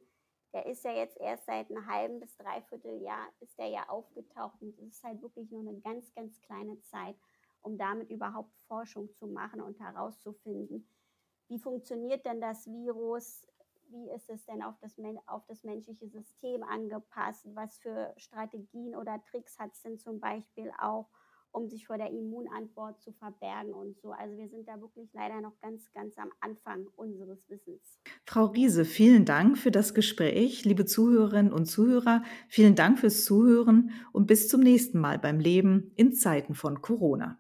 der 0.53 0.67
ist 0.67 0.85
ja 0.85 0.93
jetzt 0.93 1.19
erst 1.19 1.47
seit 1.47 1.69
einem 1.69 1.87
halben 1.87 2.21
bis 2.21 2.37
dreiviertel 2.37 3.03
Jahr 3.03 3.29
ist 3.41 3.59
der 3.59 3.69
ja 3.69 3.89
aufgetaucht 3.89 4.63
und 4.63 4.71
es 4.71 4.81
ist 4.81 5.05
halt 5.05 5.21
wirklich 5.21 5.51
nur 5.51 5.61
eine 5.61 5.81
ganz, 5.81 6.15
ganz 6.15 6.41
kleine 6.41 6.81
Zeit 6.83 7.17
um 7.63 7.77
damit 7.77 8.11
überhaupt 8.11 8.55
Forschung 8.67 9.13
zu 9.13 9.27
machen 9.27 9.61
und 9.61 9.79
herauszufinden, 9.81 10.87
wie 11.49 11.59
funktioniert 11.59 12.25
denn 12.25 12.41
das 12.41 12.67
Virus, 12.67 13.45
wie 13.91 14.09
ist 14.11 14.31
es 14.31 14.45
denn 14.47 14.63
auf 14.63 14.79
das, 14.81 14.97
auf 15.27 15.45
das 15.47 15.65
menschliche 15.65 16.09
System 16.09 16.63
angepasst, 16.63 17.45
was 17.55 17.79
für 17.79 18.15
Strategien 18.17 18.95
oder 18.95 19.21
Tricks 19.23 19.59
hat 19.59 19.73
es 19.73 19.83
denn 19.83 19.99
zum 19.99 20.21
Beispiel 20.21 20.71
auch, 20.81 21.09
um 21.53 21.69
sich 21.69 21.89
vor 21.89 21.99
der 21.99 22.11
Immunantwort 22.11 23.01
zu 23.01 23.13
verbergen 23.13 23.73
und 23.73 23.99
so. 23.99 24.13
Also 24.13 24.37
wir 24.37 24.49
sind 24.49 24.69
da 24.69 24.81
wirklich 24.81 25.13
leider 25.13 25.41
noch 25.41 25.59
ganz, 25.61 25.91
ganz 25.93 26.17
am 26.19 26.31
Anfang 26.41 26.87
unseres 26.95 27.49
Wissens. 27.49 27.99
Frau 28.25 28.47
Riese, 28.47 28.85
vielen 28.85 29.25
Dank 29.25 29.59
für 29.59 29.73
das 29.73 29.93
Gespräch. 29.93 30.65
Liebe 30.65 30.85
Zuhörerinnen 30.85 31.53
und 31.53 31.67
Zuhörer, 31.67 32.23
vielen 32.49 32.77
Dank 32.77 33.01
fürs 33.01 33.25
Zuhören 33.25 33.91
und 34.13 34.29
bis 34.29 34.47
zum 34.47 34.61
nächsten 34.61 35.01
Mal 35.01 35.19
beim 35.19 35.41
Leben 35.41 35.91
in 35.97 36.13
Zeiten 36.13 36.55
von 36.55 36.81
Corona. 36.81 37.40